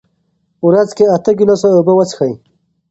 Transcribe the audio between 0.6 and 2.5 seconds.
ورځ کې اته ګیلاسه اوبه وڅښئ.